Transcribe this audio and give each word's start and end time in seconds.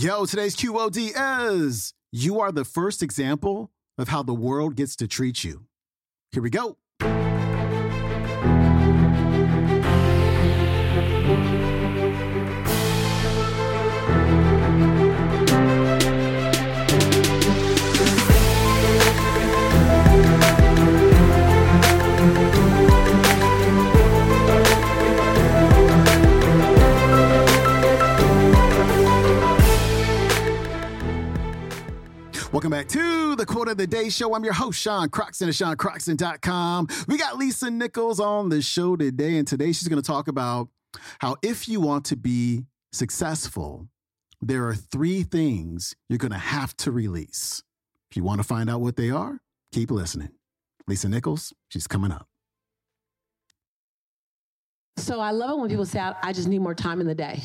Yo, 0.00 0.24
today's 0.26 0.54
QOD 0.54 1.12
is 1.50 1.92
you 2.12 2.38
are 2.38 2.52
the 2.52 2.64
first 2.64 3.02
example 3.02 3.68
of 3.98 4.06
how 4.06 4.22
the 4.22 4.32
world 4.32 4.76
gets 4.76 4.94
to 4.94 5.08
treat 5.08 5.42
you. 5.42 5.64
Here 6.30 6.40
we 6.40 6.50
go. 6.50 6.76
Show. 34.10 34.34
I'm 34.34 34.44
your 34.44 34.52
host, 34.52 34.80
Sean 34.80 35.08
Croxton 35.08 35.48
of 35.48 35.54
SeanCroxton.com. 35.54 36.88
We 37.06 37.18
got 37.18 37.36
Lisa 37.36 37.70
Nichols 37.70 38.20
on 38.20 38.48
the 38.48 38.62
show 38.62 38.96
today, 38.96 39.36
and 39.36 39.46
today 39.46 39.72
she's 39.72 39.88
going 39.88 40.00
to 40.00 40.06
talk 40.06 40.28
about 40.28 40.68
how 41.18 41.36
if 41.42 41.68
you 41.68 41.80
want 41.80 42.04
to 42.06 42.16
be 42.16 42.64
successful, 42.92 43.88
there 44.40 44.66
are 44.66 44.74
three 44.74 45.22
things 45.22 45.94
you're 46.08 46.18
going 46.18 46.32
to 46.32 46.38
have 46.38 46.76
to 46.78 46.90
release. 46.90 47.62
If 48.10 48.16
you 48.16 48.24
want 48.24 48.40
to 48.40 48.44
find 48.44 48.70
out 48.70 48.80
what 48.80 48.96
they 48.96 49.10
are, 49.10 49.40
keep 49.72 49.90
listening. 49.90 50.30
Lisa 50.86 51.08
Nichols, 51.08 51.52
she's 51.68 51.86
coming 51.86 52.10
up. 52.10 52.26
So 54.96 55.20
I 55.20 55.30
love 55.30 55.50
it 55.50 55.58
when 55.58 55.70
people 55.70 55.86
say, 55.86 56.00
I, 56.00 56.14
I 56.22 56.32
just 56.32 56.48
need 56.48 56.60
more 56.60 56.74
time 56.74 57.00
in 57.00 57.06
the 57.06 57.14
day. 57.14 57.42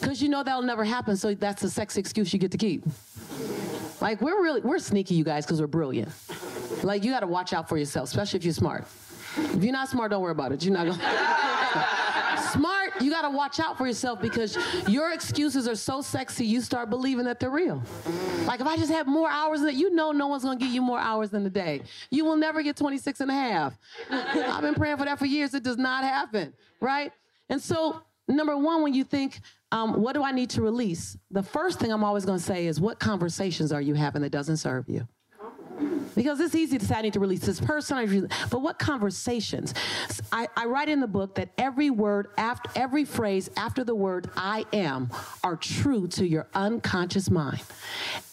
Because 0.00 0.20
you 0.20 0.28
know 0.28 0.42
that'll 0.42 0.62
never 0.62 0.84
happen, 0.84 1.16
so 1.16 1.34
that's 1.34 1.62
a 1.62 1.70
sexy 1.70 2.00
excuse 2.00 2.32
you 2.32 2.38
get 2.38 2.52
to 2.52 2.58
keep. 2.58 2.84
Like 4.00 4.20
we're 4.20 4.42
really 4.42 4.60
we're 4.60 4.78
sneaky, 4.78 5.14
you 5.14 5.24
guys, 5.24 5.46
because 5.46 5.60
we're 5.60 5.66
brilliant. 5.66 6.10
Like 6.82 7.04
you 7.04 7.12
got 7.12 7.20
to 7.20 7.26
watch 7.26 7.52
out 7.52 7.68
for 7.68 7.78
yourself, 7.78 8.08
especially 8.08 8.38
if 8.38 8.44
you're 8.44 8.54
smart. 8.54 8.86
If 9.36 9.62
you're 9.62 9.72
not 9.72 9.88
smart, 9.88 10.10
don't 10.10 10.22
worry 10.22 10.32
about 10.32 10.52
it. 10.52 10.64
You're 10.64 10.74
not 10.74 10.86
gonna. 10.86 11.96
smart, 12.52 13.02
you 13.02 13.10
got 13.10 13.22
to 13.22 13.30
watch 13.30 13.60
out 13.60 13.76
for 13.76 13.86
yourself 13.86 14.20
because 14.20 14.56
your 14.88 15.12
excuses 15.12 15.68
are 15.68 15.74
so 15.74 16.00
sexy, 16.00 16.44
you 16.44 16.60
start 16.60 16.90
believing 16.90 17.24
that 17.24 17.40
they're 17.40 17.50
real. 17.50 17.82
Like 18.44 18.60
if 18.60 18.66
I 18.66 18.76
just 18.76 18.92
have 18.92 19.06
more 19.06 19.28
hours 19.28 19.60
than 19.60 19.76
you 19.76 19.94
know 19.94 20.12
no 20.12 20.26
one's 20.26 20.44
gonna 20.44 20.58
give 20.58 20.70
you 20.70 20.82
more 20.82 20.98
hours 20.98 21.30
than 21.30 21.44
the 21.44 21.50
day. 21.50 21.82
You 22.10 22.24
will 22.24 22.36
never 22.36 22.62
get 22.62 22.76
26 22.76 23.20
and 23.20 23.30
a 23.30 23.34
half. 23.34 23.78
I've 24.10 24.62
been 24.62 24.74
praying 24.74 24.96
for 24.96 25.04
that 25.04 25.18
for 25.18 25.26
years. 25.26 25.54
It 25.54 25.62
does 25.62 25.78
not 25.78 26.04
happen, 26.04 26.52
right? 26.80 27.12
And 27.48 27.60
so 27.60 28.02
number 28.28 28.56
one, 28.56 28.82
when 28.82 28.94
you 28.94 29.04
think, 29.04 29.40
um, 29.76 30.00
what 30.00 30.14
do 30.14 30.24
I 30.24 30.32
need 30.32 30.48
to 30.50 30.62
release? 30.62 31.18
The 31.30 31.42
first 31.42 31.78
thing 31.78 31.92
I'm 31.92 32.02
always 32.02 32.24
going 32.24 32.38
to 32.38 32.44
say 32.44 32.66
is, 32.66 32.80
what 32.80 32.98
conversations 32.98 33.72
are 33.72 33.80
you 33.82 33.92
having 33.92 34.22
that 34.22 34.30
doesn't 34.30 34.56
serve 34.56 34.88
you? 34.88 35.06
Because 36.14 36.40
it's 36.40 36.54
easy 36.54 36.78
to 36.78 36.86
say 36.86 36.94
I 36.94 37.02
need 37.02 37.12
to 37.12 37.20
release 37.20 37.44
this 37.44 37.60
person, 37.60 38.30
but 38.50 38.62
what 38.62 38.78
conversations? 38.78 39.74
I, 40.32 40.48
I 40.56 40.64
write 40.64 40.88
in 40.88 41.00
the 41.00 41.06
book 41.06 41.34
that 41.34 41.50
every 41.58 41.90
word 41.90 42.28
after 42.38 42.70
every 42.74 43.04
phrase 43.04 43.50
after 43.58 43.84
the 43.84 43.94
word 43.94 44.30
I 44.34 44.64
am 44.72 45.10
are 45.44 45.56
true 45.56 46.08
to 46.08 46.26
your 46.26 46.48
unconscious 46.54 47.30
mind. 47.30 47.62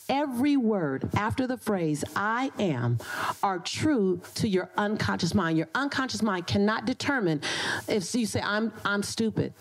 Every 0.07 0.55
word 0.55 1.09
after 1.15 1.45
the 1.45 1.57
phrase 1.57 2.05
I 2.15 2.51
am 2.57 2.99
are 3.41 3.59
true 3.59 4.21
to 4.35 4.47
your 4.47 4.69
unconscious 4.77 5.33
mind. 5.33 5.57
Your 5.57 5.69
unconscious 5.75 6.21
mind 6.21 6.47
cannot 6.47 6.85
determine 6.85 7.41
if 7.89 8.15
you 8.15 8.25
say 8.25 8.41
I'm 8.41 8.71
I'm 8.85 9.03
stupid 9.03 9.53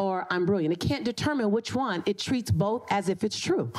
or 0.00 0.26
I'm 0.30 0.46
brilliant. 0.46 0.72
It 0.72 0.80
can't 0.80 1.04
determine 1.04 1.50
which 1.50 1.74
one. 1.74 2.02
It 2.06 2.18
treats 2.18 2.50
both 2.50 2.86
as 2.90 3.10
if 3.10 3.22
it's 3.22 3.38
true. 3.38 3.70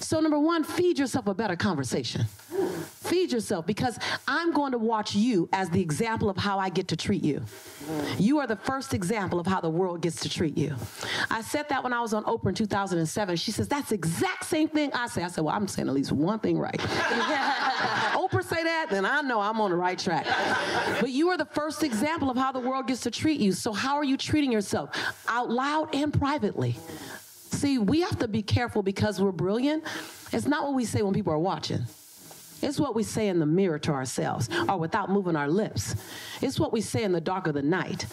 So, 0.00 0.18
number 0.18 0.38
one, 0.38 0.64
feed 0.64 0.98
yourself 0.98 1.28
a 1.28 1.34
better 1.34 1.54
conversation. 1.54 2.24
Feed 3.04 3.32
yourself 3.32 3.66
because 3.66 3.98
I'm 4.26 4.50
going 4.52 4.72
to 4.72 4.78
watch 4.78 5.14
you 5.14 5.46
as 5.52 5.68
the 5.68 5.80
example 5.80 6.30
of 6.30 6.38
how 6.38 6.58
I 6.58 6.70
get 6.70 6.88
to 6.88 6.96
treat 6.96 7.22
you. 7.22 7.42
You 8.18 8.38
are 8.38 8.46
the 8.46 8.56
first 8.56 8.94
example 8.94 9.38
of 9.38 9.46
how 9.46 9.60
the 9.60 9.68
world 9.68 10.00
gets 10.00 10.20
to 10.20 10.28
treat 10.30 10.56
you. 10.56 10.74
I 11.30 11.42
said 11.42 11.68
that 11.68 11.84
when 11.84 11.92
I 11.92 12.00
was 12.00 12.14
on 12.14 12.24
Oprah 12.24 12.48
in 12.48 12.54
2007. 12.54 13.36
She 13.36 13.50
says, 13.50 13.68
That's 13.68 13.90
the 13.90 13.94
exact 13.94 14.46
same 14.46 14.68
thing 14.68 14.90
I 14.94 15.06
say. 15.08 15.22
I 15.22 15.28
said, 15.28 15.44
Well, 15.44 15.54
I'm 15.54 15.68
saying 15.68 15.86
at 15.86 15.92
least 15.92 16.12
one 16.12 16.38
thing 16.38 16.58
right. 16.58 16.78
Oprah 16.78 18.42
say 18.42 18.62
that, 18.64 18.86
then 18.88 19.04
I 19.04 19.20
know 19.20 19.38
I'm 19.38 19.60
on 19.60 19.70
the 19.70 19.76
right 19.76 19.98
track. 19.98 20.26
But 20.98 21.10
you 21.10 21.28
are 21.28 21.36
the 21.36 21.44
first 21.44 21.82
example 21.82 22.30
of 22.30 22.38
how 22.38 22.52
the 22.52 22.60
world 22.60 22.86
gets 22.86 23.02
to 23.02 23.10
treat 23.10 23.38
you. 23.38 23.52
So, 23.52 23.74
how 23.74 23.96
are 23.96 24.04
you 24.04 24.16
treating 24.16 24.50
yourself 24.50 24.96
out 25.28 25.50
loud 25.50 25.94
and 25.94 26.10
privately? 26.10 26.76
See, 27.50 27.76
we 27.76 28.00
have 28.00 28.18
to 28.20 28.28
be 28.28 28.42
careful 28.42 28.82
because 28.82 29.20
we're 29.20 29.30
brilliant. 29.30 29.84
It's 30.32 30.46
not 30.46 30.64
what 30.64 30.72
we 30.74 30.86
say 30.86 31.02
when 31.02 31.12
people 31.12 31.34
are 31.34 31.38
watching. 31.38 31.84
It's 32.62 32.80
what 32.80 32.94
we 32.94 33.02
say 33.02 33.28
in 33.28 33.38
the 33.38 33.46
mirror 33.46 33.78
to 33.80 33.92
ourselves 33.92 34.48
or 34.68 34.78
without 34.78 35.10
moving 35.10 35.36
our 35.36 35.48
lips. 35.48 35.94
It's 36.40 36.58
what 36.58 36.72
we 36.72 36.80
say 36.80 37.04
in 37.04 37.12
the 37.12 37.20
dark 37.20 37.46
of 37.46 37.54
the 37.54 37.62
night. 37.62 38.06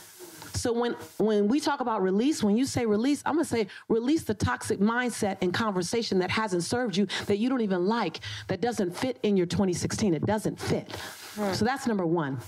So 0.53 0.73
when 0.73 0.95
when 1.17 1.47
we 1.47 1.59
talk 1.59 1.79
about 1.79 2.01
release, 2.01 2.43
when 2.43 2.57
you 2.57 2.65
say 2.65 2.85
release, 2.85 3.23
I'm 3.25 3.35
gonna 3.35 3.45
say 3.45 3.67
release 3.87 4.23
the 4.23 4.33
toxic 4.33 4.79
mindset 4.79 5.37
and 5.41 5.53
conversation 5.53 6.19
that 6.19 6.29
hasn't 6.29 6.63
served 6.63 6.97
you, 6.97 7.07
that 7.25 7.37
you 7.37 7.49
don't 7.49 7.61
even 7.61 7.87
like, 7.87 8.19
that 8.47 8.61
doesn't 8.61 8.95
fit 8.95 9.17
in 9.23 9.37
your 9.37 9.45
2016. 9.45 10.13
It 10.13 10.25
doesn't 10.25 10.59
fit. 10.59 10.91
Hmm. 11.35 11.53
So 11.53 11.65
that's 11.65 11.87
number 11.87 12.05
one. 12.05 12.39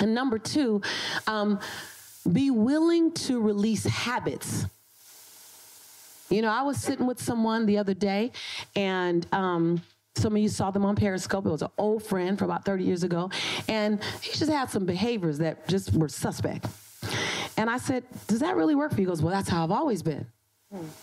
And 0.00 0.14
number 0.14 0.38
two, 0.38 0.80
um, 1.26 1.60
be 2.32 2.50
willing 2.50 3.12
to 3.12 3.40
release 3.40 3.84
habits. 3.84 4.66
You 6.30 6.40
know, 6.40 6.48
I 6.48 6.62
was 6.62 6.78
sitting 6.78 7.06
with 7.06 7.20
someone 7.20 7.66
the 7.66 7.76
other 7.76 7.92
day, 7.92 8.32
and 8.74 9.26
um, 9.32 9.82
some 10.14 10.36
of 10.36 10.42
you 10.42 10.48
saw 10.48 10.70
them 10.70 10.84
on 10.84 10.94
Periscope. 10.94 11.46
It 11.46 11.50
was 11.50 11.62
an 11.62 11.70
old 11.78 12.02
friend 12.02 12.38
from 12.38 12.50
about 12.50 12.64
30 12.64 12.84
years 12.84 13.02
ago. 13.02 13.30
And 13.68 14.02
he 14.20 14.32
just 14.32 14.50
had 14.50 14.70
some 14.70 14.84
behaviors 14.84 15.38
that 15.38 15.66
just 15.68 15.92
were 15.94 16.08
suspect. 16.08 16.66
And 17.56 17.68
I 17.68 17.78
said, 17.78 18.04
Does 18.26 18.40
that 18.40 18.56
really 18.56 18.74
work 18.74 18.92
for 18.92 19.00
you? 19.00 19.06
He 19.06 19.10
goes, 19.10 19.22
Well, 19.22 19.32
that's 19.32 19.48
how 19.48 19.64
I've 19.64 19.70
always 19.70 20.02
been. 20.02 20.26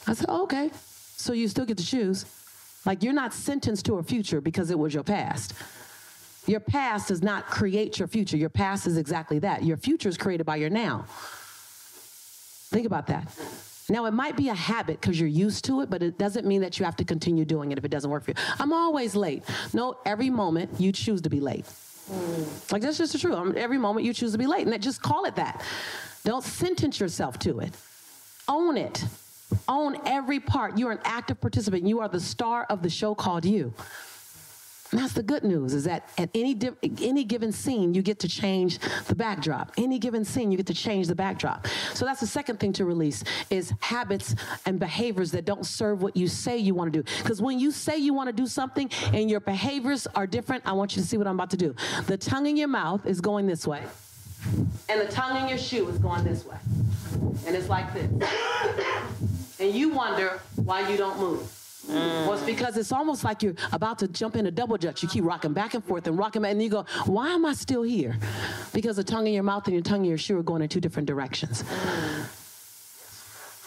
I 0.08 0.14
said, 0.14 0.26
oh, 0.30 0.44
Okay. 0.44 0.72
So 1.16 1.34
you 1.34 1.48
still 1.48 1.66
get 1.66 1.78
to 1.78 1.86
choose. 1.86 2.26
Like 2.86 3.04
you're 3.04 3.14
not 3.14 3.34
sentenced 3.34 3.86
to 3.88 3.96
a 3.96 4.04
future 4.04 4.40
because 4.40 4.72
it 4.72 4.80
was 4.80 4.94
your 4.94 5.04
past. 5.04 5.54
Your 6.48 6.62
past 6.62 7.10
does 7.10 7.22
not 7.22 7.48
create 7.48 8.00
your 8.00 8.08
future. 8.08 8.38
Your 8.38 8.50
past 8.50 8.88
is 8.88 8.98
exactly 8.98 9.40
that. 9.40 9.64
Your 9.64 9.76
future 9.76 10.08
is 10.08 10.18
created 10.18 10.46
by 10.46 10.56
your 10.56 10.70
now. 10.70 11.06
Think 12.72 12.86
about 12.86 13.08
that. 13.08 13.28
Now, 13.90 14.06
it 14.06 14.12
might 14.12 14.38
be 14.38 14.50
a 14.50 14.54
habit 14.54 15.02
because 15.02 15.20
you're 15.20 15.30
used 15.30 15.66
to 15.66 15.82
it, 15.82 15.90
but 15.90 16.04
it 16.04 16.18
doesn't 16.18 16.46
mean 16.46 16.62
that 16.62 16.80
you 16.80 16.86
have 16.86 16.96
to 16.98 17.04
continue 17.04 17.46
doing 17.46 17.72
it 17.72 17.78
if 17.78 17.86
it 17.86 17.90
doesn't 17.90 18.10
work 18.10 18.24
for 18.24 18.32
you. 18.32 18.36
I'm 18.60 18.74
always 18.74 19.16
late. 19.16 19.44
No, 19.74 19.98
every 20.06 20.30
moment 20.30 20.80
you 20.80 20.92
choose 20.92 21.22
to 21.22 21.30
be 21.30 21.40
late. 21.40 21.66
Mm. 22.12 22.72
Like, 22.72 22.82
that's 22.82 22.98
just 22.98 23.14
the 23.14 23.20
truth. 23.20 23.36
Um, 23.36 23.54
every 23.58 23.78
moment 23.78 24.06
you 24.06 24.14
choose 24.14 24.32
to 24.34 24.38
be 24.38 24.48
late, 24.48 24.68
and 24.68 24.82
just 24.82 25.02
call 25.02 25.26
it 25.26 25.36
that. 25.36 25.64
Don't 26.24 26.44
sentence 26.44 27.00
yourself 27.00 27.40
to 27.40 27.60
it. 27.60 27.74
Own 28.48 28.78
it. 28.78 29.04
Own 29.68 29.98
every 30.06 30.40
part. 30.40 30.78
You're 30.78 30.92
an 30.92 31.00
active 31.04 31.42
participant. 31.42 31.88
You 31.88 32.02
are 32.02 32.10
the 32.10 32.20
star 32.20 32.66
of 32.70 32.84
the 32.84 32.90
show 32.90 33.16
called 33.16 33.46
you. 33.46 33.74
That's 34.92 35.14
the 35.14 35.24
good 35.24 35.44
news 35.44 35.74
is 35.74 35.84
that 35.84 36.10
at 36.18 36.30
any 36.34 36.54
di- 36.56 36.72
any 37.02 37.24
given 37.24 37.52
scene 37.52 37.94
you 37.94 38.02
get 38.02 38.20
to 38.20 38.28
change 38.28 38.80
the 39.08 39.16
backdrop. 39.16 39.72
Any 39.78 40.00
given 40.00 40.26
scene 40.26 40.52
you 40.52 40.58
get 40.58 40.66
to 40.68 40.74
change 40.74 41.08
the 41.08 41.16
backdrop. 41.16 41.68
So 41.94 42.06
that's 42.06 42.20
the 42.20 42.28
second 42.28 42.60
thing 42.60 42.74
to 42.74 42.86
release 42.86 43.24
is 43.50 43.74
habits 43.82 44.36
and 44.66 44.80
behaviors 44.80 45.32
that 45.32 45.46
don't 45.46 45.66
serve 45.66 46.02
what 46.02 46.18
you 46.18 46.28
say 46.28 46.58
you 46.58 46.74
want 46.74 46.92
to 46.92 47.04
do. 47.04 47.18
Because 47.22 47.42
when 47.42 47.60
you 47.60 47.72
say 47.72 47.98
you 47.98 48.14
want 48.14 48.28
to 48.28 48.34
do 48.34 48.48
something 48.48 48.90
and 49.14 49.30
your 49.30 49.40
behaviors 49.40 50.08
are 50.16 50.26
different, 50.26 50.64
I 50.66 50.74
want 50.74 50.96
you 50.96 51.02
to 51.02 51.08
see 51.08 51.18
what 51.18 51.28
I'm 51.28 51.36
about 51.36 51.52
to 51.52 51.58
do. 51.58 51.76
The 52.08 52.18
tongue 52.18 52.48
in 52.48 52.58
your 52.58 52.68
mouth 52.68 53.06
is 53.06 53.22
going 53.22 53.46
this 53.46 53.68
way. 53.68 53.84
And 54.88 55.02
the 55.02 55.12
tongue 55.12 55.40
in 55.42 55.50
your 55.50 55.58
shoe 55.58 55.88
is 55.90 56.00
going 56.00 56.24
this 56.24 56.46
way. 56.46 56.58
And 57.46 57.56
it's 57.56 57.70
like 57.70 57.94
this. 57.94 58.10
And 59.62 59.76
you 59.76 59.90
wonder 59.90 60.40
why 60.56 60.88
you 60.90 60.96
don't 60.96 61.20
move. 61.20 61.59
Mm. 61.90 62.28
Well, 62.28 62.34
it's 62.34 62.44
because 62.44 62.78
it's 62.78 62.92
almost 62.92 63.24
like 63.24 63.42
you're 63.42 63.56
about 63.72 64.00
to 64.00 64.08
jump 64.08 64.36
in 64.36 64.46
a 64.46 64.52
double 64.52 64.78
dutch. 64.78 65.02
You 65.02 65.10
keep 65.10 65.24
rocking 65.24 65.54
back 65.54 65.74
and 65.74 65.84
forth 65.84 66.08
and 66.08 66.18
rocking 66.18 66.44
back, 66.44 66.52
and 66.52 66.62
you 66.62 66.70
go, 66.70 66.86
Why 67.06 67.30
am 67.30 67.46
I 67.46 67.54
still 67.54 67.84
here? 67.84 68.18
Because 68.74 68.98
the 68.98 69.04
tongue 69.04 69.28
in 69.28 69.34
your 69.34 69.44
mouth 69.44 69.66
and 69.66 69.74
your 69.74 69.84
tongue 69.84 70.02
in 70.02 70.10
your 70.10 70.18
shoe 70.18 70.38
are 70.38 70.44
going 70.44 70.62
in 70.62 70.70
two 70.70 70.82
different 70.82 71.08
directions. 71.08 71.64
Mm. 71.64 72.39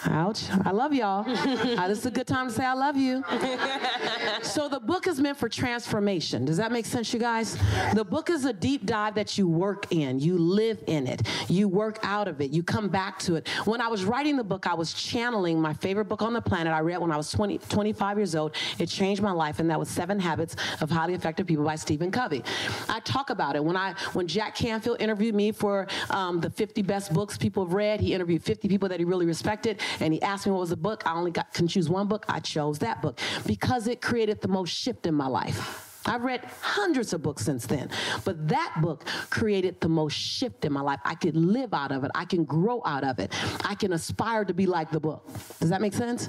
Ouch. 0.07 0.45
I 0.65 0.71
love 0.71 0.93
y'all. 0.93 1.21
uh, 1.29 1.89
this 1.89 1.99
is 1.99 2.07
a 2.07 2.11
good 2.11 2.27
time 2.27 2.49
to 2.49 2.53
say 2.53 2.65
I 2.65 2.73
love 2.73 2.97
you. 2.97 3.23
so 4.43 4.69
the 4.69 4.81
book 4.81 5.07
is 5.07 5.21
meant 5.21 5.37
for 5.39 5.49
transformation. 5.49 6.45
Does 6.45 6.57
that 6.57 6.73
make 6.73 6.87
sense, 6.87 7.13
you 7.13 7.21
guys? 7.21 7.57
The 7.95 8.05
book 8.05 8.29
is 8.29 8.45
a 8.45 8.53
deep 8.53 8.85
dive 8.85 9.15
that 9.15 9.39
you 9.39 9.49
work 9.49 9.87
in. 9.93 10.19
You 10.19 10.39
live 10.39 10.83
in 10.87 11.07
it. 11.07 11.23
You 11.49 11.69
work 11.69 11.99
out 12.03 12.27
of 12.27 12.41
it. 12.41 12.51
You 12.51 12.63
come 12.63 12.89
back 12.89 13.19
to 13.21 13.37
it. 13.37 13.49
When 13.65 13.81
I 13.81 13.89
was 13.89 14.05
writing 14.05 14.37
the 14.37 14.45
book, 14.45 14.67
I 14.67 14.75
was 14.75 14.93
channeling 14.93 15.61
my 15.61 15.73
favorite 15.75 16.07
book 16.07 16.23
on 16.23 16.33
the 16.33 16.43
planet. 16.43 16.73
I 16.73 16.81
read 16.81 16.99
when 16.99 17.13
I 17.13 17.17
was 17.17 17.31
20, 17.31 17.59
25 17.59 18.17
years 18.19 18.35
old. 18.35 18.57
It 18.79 18.87
changed 18.87 19.23
my 19.23 19.33
life, 19.33 19.61
and 19.61 19.71
that 19.71 19.79
was 19.79 19.89
Seven 19.89 20.19
Habits 20.19 20.57
of 20.81 20.91
Highly 20.91 21.15
Effective 21.15 21.47
People 21.47 21.65
by 21.65 21.77
Stephen 21.77 22.11
Covey. 22.11 22.43
I 22.89 23.01
talk 23.01 23.31
about 23.31 23.57
it. 23.57 23.65
When 23.65 23.77
I 23.77 23.95
when 24.15 24.27
Jack 24.27 24.57
Canfield 24.57 25.01
interviewed 25.01 25.35
me 25.35 25.53
for 25.53 25.87
um, 26.11 26.41
the 26.41 26.51
50 26.51 26.83
best 26.83 27.13
books 27.13 27.39
people 27.39 27.65
have 27.65 27.73
read, 27.73 28.01
he 28.01 28.15
interviewed 28.15 28.43
50 28.43 28.69
people 28.69 28.89
that 28.89 28.99
he 28.99 29.05
really 29.05 29.27
respected 29.27 29.81
and 30.01 30.13
he 30.13 30.23
asked 30.23 30.47
me 30.47 30.53
what 30.53 30.61
was 30.61 30.71
the 30.71 30.77
book, 30.77 31.03
I 31.07 31.15
only 31.15 31.31
got, 31.31 31.53
can 31.53 31.69
choose 31.69 31.89
one 31.89 32.09
book. 32.09 32.25
I 32.29 32.41
chose 32.41 32.79
that 32.81 33.03
book 33.03 33.19
because 33.47 33.87
it 33.87 34.01
created 34.01 34.41
the 34.41 34.49
most 34.49 34.71
shift 34.71 35.07
in 35.07 35.15
my 35.15 35.27
life. 35.27 35.89
I've 36.05 36.25
read 36.25 36.45
hundreds 36.61 37.13
of 37.13 37.23
books 37.23 37.45
since 37.45 37.67
then, 37.67 37.89
but 38.25 38.49
that 38.49 38.75
book 38.81 39.05
created 39.31 39.81
the 39.81 39.89
most 39.89 40.15
shift 40.15 40.65
in 40.65 40.73
my 40.73 40.81
life. 40.81 40.99
I 41.05 41.15
could 41.15 41.37
live 41.37 41.73
out 41.73 41.93
of 41.93 42.03
it. 42.03 42.11
I 42.15 42.25
can 42.25 42.45
grow 42.45 42.83
out 42.85 43.05
of 43.05 43.19
it. 43.19 43.33
I 43.65 43.75
can 43.75 43.93
aspire 43.93 44.45
to 44.45 44.55
be 44.55 44.67
like 44.67 44.91
the 44.91 44.99
book. 44.99 45.25
Does 45.61 45.71
that 45.71 45.81
make 45.81 45.95
sense? 45.95 46.29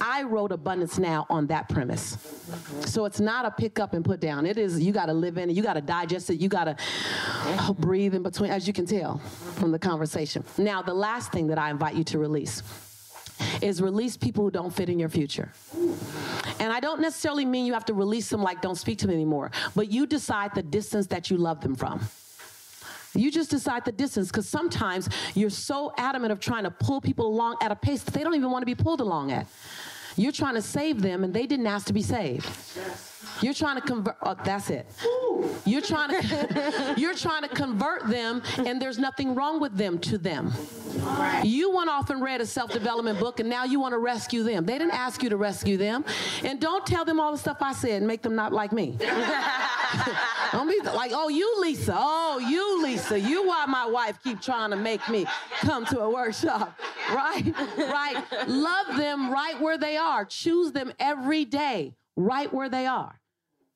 I 0.00 0.24
wrote 0.24 0.50
Abundance 0.50 0.98
Now 0.98 1.26
on 1.30 1.46
that 1.46 1.68
premise. 1.68 2.18
So 2.86 3.04
it's 3.04 3.20
not 3.20 3.46
a 3.46 3.50
pick 3.52 3.78
up 3.78 3.94
and 3.94 4.04
put 4.04 4.20
down. 4.20 4.46
It 4.46 4.58
is, 4.58 4.80
you 4.80 4.92
got 4.92 5.06
to 5.06 5.14
live 5.14 5.38
in 5.38 5.48
it. 5.48 5.52
You 5.54 5.62
got 5.62 5.74
to 5.74 5.80
digest 5.80 6.30
it. 6.30 6.40
You 6.40 6.48
got 6.48 6.64
to 6.64 7.72
breathe 7.74 8.14
in 8.14 8.22
between, 8.24 8.50
as 8.50 8.66
you 8.66 8.72
can 8.72 8.86
tell 8.86 9.18
from 9.54 9.70
the 9.70 9.78
conversation. 9.78 10.44
Now, 10.58 10.82
the 10.82 10.94
last 10.94 11.30
thing 11.30 11.46
that 11.48 11.58
I 11.58 11.70
invite 11.70 11.94
you 11.94 12.04
to 12.04 12.18
release 12.18 12.62
is 13.60 13.80
release 13.80 14.16
people 14.16 14.44
who 14.44 14.50
don't 14.50 14.72
fit 14.72 14.88
in 14.88 14.98
your 14.98 15.08
future. 15.08 15.52
And 16.60 16.72
I 16.72 16.80
don't 16.80 17.00
necessarily 17.00 17.44
mean 17.44 17.66
you 17.66 17.72
have 17.72 17.84
to 17.86 17.94
release 17.94 18.28
them 18.28 18.42
like 18.42 18.60
don't 18.60 18.76
speak 18.76 18.98
to 18.98 19.06
them 19.06 19.14
anymore, 19.14 19.50
but 19.74 19.90
you 19.90 20.06
decide 20.06 20.54
the 20.54 20.62
distance 20.62 21.06
that 21.08 21.30
you 21.30 21.36
love 21.36 21.60
them 21.60 21.74
from. 21.74 22.00
You 23.14 23.30
just 23.30 23.50
decide 23.50 23.84
the 23.84 23.92
distance 23.92 24.28
because 24.28 24.48
sometimes 24.48 25.08
you're 25.34 25.50
so 25.50 25.92
adamant 25.96 26.32
of 26.32 26.40
trying 26.40 26.64
to 26.64 26.70
pull 26.70 27.00
people 27.00 27.26
along 27.26 27.56
at 27.62 27.70
a 27.70 27.76
pace 27.76 28.02
that 28.02 28.12
they 28.12 28.24
don't 28.24 28.34
even 28.34 28.50
want 28.50 28.62
to 28.62 28.66
be 28.66 28.74
pulled 28.74 29.00
along 29.00 29.30
at. 29.30 29.46
You're 30.16 30.32
trying 30.32 30.54
to 30.54 30.62
save 30.62 31.00
them 31.00 31.24
and 31.24 31.32
they 31.32 31.46
didn't 31.46 31.66
ask 31.66 31.86
to 31.86 31.92
be 31.92 32.02
saved. 32.02 32.48
You're 33.40 33.54
trying 33.54 33.76
to 33.76 33.82
convert. 33.82 34.16
Oh, 34.22 34.36
that's 34.44 34.70
it. 34.70 34.86
You're 35.64 35.80
trying 35.80 36.10
to. 36.10 36.94
you're 36.96 37.14
trying 37.14 37.42
to 37.42 37.48
convert 37.48 38.08
them, 38.08 38.42
and 38.58 38.80
there's 38.80 38.98
nothing 38.98 39.34
wrong 39.34 39.60
with 39.60 39.76
them 39.76 39.98
to 40.00 40.18
them. 40.18 40.52
You 41.44 41.70
went 41.70 41.90
off 41.90 42.10
and 42.10 42.22
read 42.22 42.40
a 42.40 42.46
self-development 42.46 43.18
book, 43.18 43.40
and 43.40 43.48
now 43.48 43.64
you 43.64 43.80
want 43.80 43.92
to 43.92 43.98
rescue 43.98 44.42
them. 44.42 44.64
They 44.64 44.78
didn't 44.78 44.94
ask 44.94 45.22
you 45.22 45.28
to 45.30 45.36
rescue 45.36 45.76
them, 45.76 46.04
and 46.42 46.60
don't 46.60 46.86
tell 46.86 47.04
them 47.04 47.20
all 47.20 47.32
the 47.32 47.38
stuff 47.38 47.58
I 47.60 47.72
said 47.72 47.98
and 47.98 48.06
make 48.06 48.22
them 48.22 48.34
not 48.34 48.52
like 48.52 48.72
me. 48.72 48.96
don't 50.52 50.68
be 50.68 50.80
like, 50.80 51.12
oh, 51.14 51.28
you 51.28 51.60
Lisa. 51.60 51.94
Oh, 51.96 52.38
you 52.38 52.82
Lisa. 52.82 53.18
You 53.18 53.46
why 53.46 53.66
my 53.66 53.86
wife 53.86 54.18
keep 54.22 54.40
trying 54.40 54.70
to 54.70 54.76
make 54.76 55.06
me 55.08 55.26
come 55.60 55.84
to 55.86 56.00
a 56.00 56.10
workshop, 56.10 56.78
right? 57.10 57.44
Right. 57.76 58.22
Love 58.46 58.96
them 58.96 59.30
right 59.30 59.60
where 59.60 59.78
they 59.78 59.96
are. 59.96 60.24
Choose 60.24 60.72
them 60.72 60.92
every 60.98 61.44
day 61.44 61.94
right 62.16 62.52
where 62.52 62.68
they 62.68 62.86
are. 62.86 63.20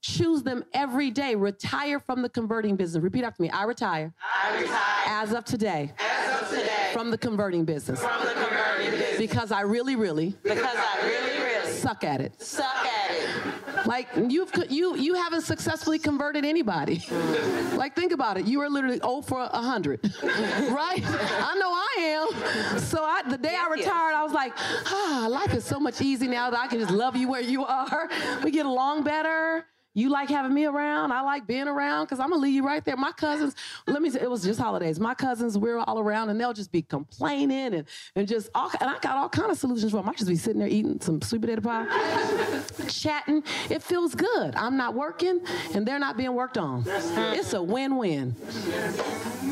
Choose 0.02 0.42
them 0.42 0.64
every 0.72 1.10
day. 1.10 1.34
Retire 1.34 1.98
from 1.98 2.22
the 2.22 2.28
converting 2.28 2.76
business. 2.76 3.02
Repeat 3.02 3.24
after 3.24 3.42
me. 3.42 3.50
I 3.50 3.64
retire. 3.64 4.14
I 4.42 4.60
retire. 4.60 5.04
As 5.06 5.32
of 5.32 5.44
today. 5.44 5.92
As 5.98 6.42
of 6.42 6.48
today. 6.48 6.90
From 6.92 7.10
the 7.10 7.18
converting 7.18 7.64
business. 7.64 8.00
From 8.00 8.24
the 8.24 8.32
converting 8.32 8.90
business. 8.92 9.18
Because 9.18 9.50
I 9.50 9.62
really, 9.62 9.96
really. 9.96 10.34
Because 10.42 10.62
I 10.62 11.00
really, 11.04 11.42
really. 11.42 11.72
Suck 11.72 12.04
at 12.04 12.20
it. 12.20 12.40
Suck 12.40 12.64
at 12.64 13.10
it. 13.10 13.86
Like 13.86 14.08
you've 14.28 14.52
you 14.68 14.96
you 14.96 15.14
haven't 15.14 15.42
successfully 15.42 15.98
converted 15.98 16.44
anybody. 16.44 17.04
like 17.74 17.94
think 17.94 18.12
about 18.12 18.36
it. 18.36 18.46
You 18.46 18.60
are 18.60 18.68
literally 18.68 18.98
0 18.98 19.22
for 19.22 19.40
a 19.40 19.62
hundred, 19.62 20.00
right? 20.22 21.02
I 21.04 21.54
know 21.58 21.72
I 21.72 21.96
am. 21.98 22.78
So 22.80 23.02
I, 23.02 23.22
the 23.28 23.38
day 23.38 23.52
yes, 23.52 23.66
I 23.66 23.72
retired, 23.72 24.10
yes. 24.10 24.16
I 24.16 24.22
was 24.24 24.32
like, 24.32 24.52
ah, 24.86 25.28
life 25.30 25.54
is 25.54 25.64
so 25.64 25.78
much 25.78 26.00
easier 26.00 26.28
now 26.28 26.50
that 26.50 26.58
I 26.58 26.66
can 26.66 26.78
just 26.80 26.90
love 26.90 27.16
you 27.16 27.28
where 27.28 27.40
you 27.40 27.64
are. 27.64 28.08
We 28.42 28.50
get 28.50 28.66
along 28.66 29.04
better. 29.04 29.64
You 29.98 30.10
like 30.10 30.28
having 30.28 30.54
me 30.54 30.64
around. 30.64 31.10
I 31.10 31.22
like 31.22 31.44
being 31.48 31.66
around 31.66 32.04
because 32.04 32.20
I'm 32.20 32.30
gonna 32.30 32.40
leave 32.40 32.54
you 32.54 32.64
right 32.64 32.84
there. 32.84 32.96
My 32.96 33.10
cousins, 33.10 33.56
let 33.88 34.00
me 34.00 34.10
say, 34.10 34.20
it 34.20 34.30
was 34.30 34.44
just 34.44 34.60
holidays. 34.60 35.00
My 35.00 35.12
cousins, 35.12 35.58
we're 35.58 35.78
all 35.78 35.98
around 35.98 36.28
and 36.28 36.40
they'll 36.40 36.52
just 36.52 36.70
be 36.70 36.82
complaining 36.82 37.74
and, 37.74 37.84
and 38.14 38.28
just 38.28 38.48
all, 38.54 38.70
and 38.80 38.88
I 38.88 38.96
got 39.00 39.16
all 39.16 39.28
kind 39.28 39.50
of 39.50 39.58
solutions 39.58 39.90
for 39.90 39.96
them. 39.96 40.08
I 40.08 40.12
just 40.12 40.28
be 40.28 40.36
sitting 40.36 40.60
there 40.60 40.68
eating 40.68 41.00
some 41.00 41.20
sweet 41.20 41.40
potato 41.40 41.62
pie, 41.62 42.62
chatting. 42.86 43.42
It 43.70 43.82
feels 43.82 44.14
good. 44.14 44.54
I'm 44.54 44.76
not 44.76 44.94
working 44.94 45.40
and 45.74 45.84
they're 45.84 45.98
not 45.98 46.16
being 46.16 46.34
worked 46.34 46.58
on. 46.58 46.84
It's 46.86 47.52
a 47.52 47.62
win-win. 47.62 48.36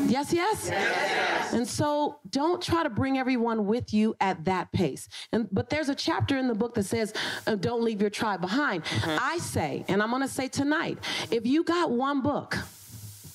Yes, 0.05 0.31
yes? 0.31 0.67
yes? 0.69 1.53
And 1.53 1.67
so 1.67 2.19
don't 2.29 2.61
try 2.61 2.83
to 2.83 2.89
bring 2.89 3.17
everyone 3.17 3.65
with 3.65 3.93
you 3.93 4.15
at 4.19 4.45
that 4.45 4.71
pace. 4.71 5.07
And 5.31 5.47
but 5.51 5.69
there's 5.69 5.89
a 5.89 5.95
chapter 5.95 6.37
in 6.37 6.47
the 6.47 6.55
book 6.55 6.75
that 6.75 6.83
says, 6.83 7.13
uh, 7.45 7.55
don't 7.55 7.83
leave 7.83 8.01
your 8.01 8.09
tribe 8.09 8.41
behind. 8.41 8.83
Mm-hmm. 8.83 9.17
I 9.21 9.37
say, 9.39 9.85
and 9.87 10.01
I'm 10.01 10.11
gonna 10.11 10.27
say 10.27 10.47
tonight, 10.47 10.97
if 11.31 11.45
you 11.45 11.63
got 11.63 11.91
one 11.91 12.21
book, 12.21 12.57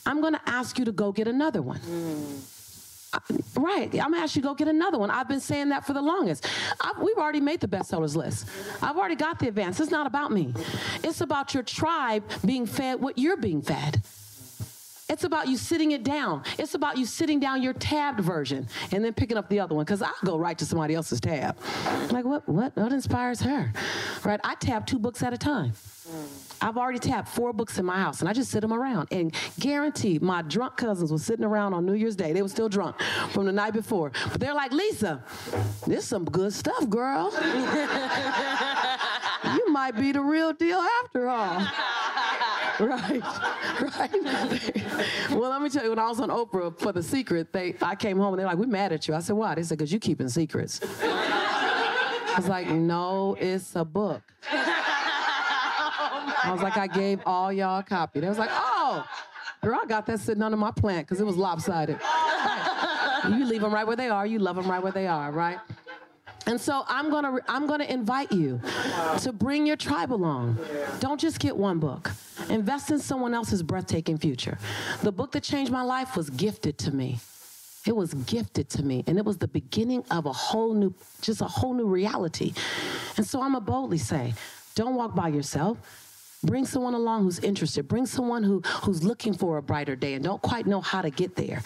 I'm 0.07 0.21
gonna 0.21 0.41
ask 0.47 0.79
you 0.79 0.85
to 0.85 0.93
go 0.93 1.13
get 1.13 1.29
another 1.29 1.63
one. 1.63 1.81
Mm. 1.81 2.49
Right. 3.57 3.93
I'm 3.93 4.11
gonna 4.11 4.23
ask 4.23 4.37
you 4.37 4.43
to 4.43 4.49
go 4.49 4.55
get 4.55 4.69
another 4.69 4.99
one. 4.99 5.11
I've 5.11 5.29
been 5.29 5.41
saying 5.41 5.69
that 5.69 5.87
for 5.87 5.93
the 5.93 6.01
longest. 6.01 6.49
I've, 6.81 6.99
we've 6.99 7.19
already 7.19 7.41
made 7.41 7.61
the 7.61 7.69
bestsellers 7.69 8.17
list. 8.17 8.49
I've 8.81 8.97
already 8.97 9.17
got 9.17 9.39
the 9.39 9.49
advance. 9.49 9.81
It's 9.81 9.91
not 9.91 10.07
about 10.07 10.33
me. 10.33 10.55
It's 11.05 11.21
about 11.21 11.53
your 11.53 11.63
tribe 11.63 12.25
being 12.45 12.65
fed 12.65 13.01
what 13.01 13.19
you're 13.19 13.37
being 13.37 13.61
fed. 13.61 14.03
It's 15.13 15.25
about 15.25 15.47
you 15.47 15.59
sitting 15.59 15.91
it 15.91 16.05
down. 16.05 16.43
It's 16.59 16.73
about 16.75 16.97
you 16.97 17.05
sitting 17.05 17.39
down 17.39 17.63
your 17.63 17.75
tabbed 17.75 18.21
version 18.21 18.67
and 18.93 19.05
then 19.05 19.13
picking 19.13 19.37
up 19.37 19.47
the 19.51 19.61
other 19.61 19.75
one. 19.75 19.85
Because 19.85 20.01
I 20.01 20.11
go 20.25 20.39
right 20.39 20.57
to 20.57 20.65
somebody 20.65 20.95
else's 20.95 21.21
tab. 21.21 21.59
Like 22.11 22.25
what? 22.25 22.49
What? 22.49 22.75
What 22.77 22.93
inspires 22.93 23.43
her? 23.43 23.71
Right? 24.25 24.41
I 24.43 24.55
tab 24.55 24.87
two 24.87 24.99
books 24.99 25.23
at 25.23 25.35
a 25.35 25.39
time. 25.39 25.75
I've 26.63 26.79
already 26.79 26.99
tabbed 26.99 27.29
four 27.29 27.53
books 27.53 27.79
in 27.79 27.85
my 27.85 27.99
house, 27.99 28.21
and 28.21 28.29
I 28.29 28.33
just 28.33 28.51
sit 28.51 28.63
them 28.63 28.73
around. 28.73 29.09
And 29.11 29.35
guaranteed, 29.61 30.23
my 30.23 30.41
drunk 30.43 30.77
cousins 30.79 31.13
were 31.13 31.19
sitting 31.19 31.45
around 31.45 31.75
on 31.75 31.85
New 31.85 31.93
Year's 31.95 32.17
Day. 32.17 32.33
They 32.33 32.41
were 32.41 32.49
still 32.49 32.71
drunk 32.71 32.99
from 33.31 33.45
the 33.45 33.53
night 33.53 33.75
before, 33.75 34.13
but 34.31 34.41
they're 34.41 34.55
like, 34.55 34.73
"Lisa, 34.73 35.23
this 35.87 36.07
some 36.07 36.25
good 36.25 36.55
stuff, 36.55 36.89
girl. 36.89 37.31
you 39.57 39.69
might 39.73 39.97
be 39.97 40.13
the 40.13 40.23
real 40.23 40.55
deal 40.55 40.79
after 41.03 41.29
all." 41.29 41.67
right, 42.81 43.23
right. 43.99 45.31
well, 45.31 45.51
let 45.51 45.63
me 45.63 45.69
tell 45.69 45.85
you, 45.85 45.91
when 45.91 45.99
I 45.99 46.09
was 46.09 46.21
on 46.21 46.29
Oprah 46.29 46.79
for 46.79 46.93
The 46.93 47.03
Secret, 47.03 47.53
they 47.53 47.75
I 47.83 47.95
came 47.95 48.19
home 48.19 48.35
and 48.35 48.39
they're 48.41 48.47
like, 48.47 48.59
"We're 48.59 48.67
mad 48.67 48.93
at 48.93 49.07
you." 49.09 49.15
I 49.15 49.21
said, 49.21 49.37
"Why?" 49.37 49.55
They 49.55 49.63
said, 49.63 49.79
"Cause 49.79 49.93
you 49.93 49.99
keeping 49.99 50.29
secrets." 50.29 50.81
I 51.03 52.35
was 52.37 52.49
like, 52.49 52.69
"No, 52.69 53.37
it's 53.39 53.75
a 53.77 53.85
book." 53.85 54.23
Oh, 56.45 56.49
I 56.49 56.53
was 56.53 56.63
like, 56.63 56.77
I 56.77 56.89
gave 56.89 57.21
all 57.25 57.53
y'all 57.53 57.79
a 57.79 57.83
copy. 57.85 58.19
They 58.21 58.29
was 58.29 58.39
like, 58.39 58.51
"Oh." 58.53 59.07
Girl, 59.63 59.79
I 59.81 59.87
got 59.87 60.07
that 60.07 60.19
sitting 60.19 60.43
under 60.43 60.57
my 60.57 60.73
plant 60.73 61.07
because 61.07 61.21
it 61.21 61.25
was 61.25 61.37
lopsided. 61.37 61.97
you 63.29 63.45
leave 63.45 63.61
them 63.61 63.73
right 63.73 63.87
where 63.87 63.95
they 63.95 64.09
are. 64.09 64.27
You 64.27 64.41
love 64.41 64.57
them 64.57 64.69
right 64.69 64.83
where 64.83 64.91
they 64.91 65.07
are, 65.07 65.31
right? 65.31 65.59
And 66.47 66.61
so 66.61 66.85
I'm 66.89 67.11
gonna 67.11 67.39
I'm 67.49 67.67
gonna 67.67 67.85
invite 67.85 68.33
you 68.33 68.61
to 69.21 69.33
bring 69.33 69.67
your 69.67 69.77
tribe 69.77 70.13
along. 70.13 70.59
Don't 71.01 71.21
just 71.21 71.39
get 71.39 71.57
one 71.57 71.79
book. 71.79 72.11
Invest 72.49 72.91
in 72.91 72.99
someone 72.99 73.35
else's 73.35 73.63
breathtaking 73.63 74.19
future. 74.19 74.59
The 75.03 75.13
book 75.13 75.33
that 75.33 75.43
changed 75.43 75.71
my 75.71 75.83
life 75.83 76.17
was 76.17 76.31
gifted 76.31 76.79
to 76.79 76.93
me. 76.93 77.21
It 77.87 77.97
was 77.97 78.15
gifted 78.15 78.69
to 78.71 78.83
me, 78.83 79.03
and 79.07 79.19
it 79.19 79.25
was 79.25 79.39
the 79.39 79.49
beginning 79.49 80.05
of 80.11 80.27
a 80.27 80.33
whole 80.33 80.73
new, 80.73 80.95
just 81.21 81.41
a 81.41 81.47
whole 81.47 81.75
new 81.75 81.87
reality. 81.87 82.53
And 83.17 83.27
so 83.27 83.41
I'm 83.41 83.53
gonna 83.53 83.65
boldly 83.65 83.99
say, 83.99 84.35
don't 84.75 84.95
walk 84.95 85.15
by 85.15 85.29
yourself. 85.29 85.79
Bring 86.45 86.65
someone 86.65 86.95
along 86.95 87.23
who's 87.23 87.39
interested. 87.39 87.87
Bring 87.87 88.07
someone 88.07 88.43
who, 88.43 88.61
who's 88.83 89.05
looking 89.05 89.33
for 89.33 89.59
a 89.59 89.63
brighter 89.63 89.95
day 89.95 90.15
and 90.15 90.25
don't 90.25 90.43
quite 90.43 90.67
know 90.67 90.81
how 90.81 91.03
to 91.03 91.11
get 91.11 91.37
there. 91.37 91.63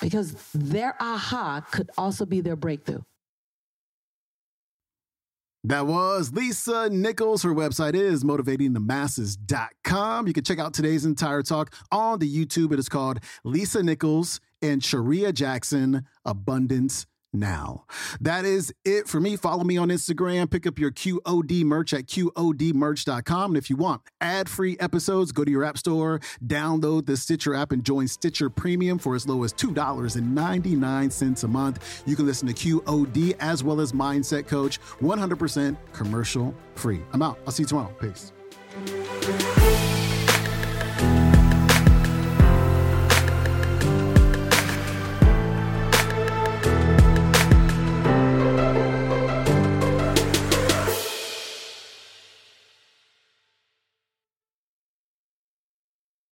Because 0.00 0.34
their 0.54 0.94
aha 1.00 1.60
could 1.70 1.90
also 1.98 2.24
be 2.24 2.40
their 2.40 2.56
breakthrough. 2.56 3.02
That 5.66 5.86
was 5.88 6.32
Lisa 6.32 6.88
Nichols. 6.90 7.42
Her 7.42 7.52
website 7.52 7.94
is 7.94 8.22
motivatingthemasses.com. 8.22 10.28
You 10.28 10.32
can 10.32 10.44
check 10.44 10.60
out 10.60 10.72
today's 10.72 11.04
entire 11.04 11.42
talk 11.42 11.74
on 11.90 12.20
the 12.20 12.32
YouTube. 12.32 12.72
It 12.72 12.78
is 12.78 12.88
called 12.88 13.18
Lisa 13.42 13.82
Nichols 13.82 14.38
and 14.62 14.80
Charreah 14.80 15.34
Jackson 15.34 16.06
Abundance 16.24 17.06
now. 17.38 17.84
That 18.20 18.44
is 18.44 18.72
it 18.84 19.08
for 19.08 19.20
me. 19.20 19.36
Follow 19.36 19.64
me 19.64 19.76
on 19.76 19.88
Instagram. 19.88 20.50
Pick 20.50 20.66
up 20.66 20.78
your 20.78 20.90
QOD 20.90 21.64
merch 21.64 21.92
at 21.92 22.06
QODmerch.com. 22.06 23.50
And 23.50 23.56
if 23.56 23.70
you 23.70 23.76
want 23.76 24.02
ad 24.20 24.48
free 24.48 24.76
episodes, 24.80 25.32
go 25.32 25.44
to 25.44 25.50
your 25.50 25.64
app 25.64 25.78
store, 25.78 26.20
download 26.44 27.06
the 27.06 27.16
Stitcher 27.16 27.54
app, 27.54 27.72
and 27.72 27.84
join 27.84 28.08
Stitcher 28.08 28.50
Premium 28.50 28.98
for 28.98 29.14
as 29.14 29.26
low 29.26 29.44
as 29.44 29.52
$2.99 29.52 31.44
a 31.44 31.48
month. 31.48 32.02
You 32.06 32.16
can 32.16 32.26
listen 32.26 32.48
to 32.48 32.54
QOD 32.54 33.36
as 33.40 33.62
well 33.62 33.80
as 33.80 33.92
Mindset 33.92 34.46
Coach 34.46 34.80
100% 35.00 35.76
commercial 35.92 36.54
free. 36.74 37.00
I'm 37.12 37.22
out. 37.22 37.38
I'll 37.46 37.52
see 37.52 37.62
you 37.62 37.68
tomorrow. 37.68 37.94
Peace. 38.00 38.32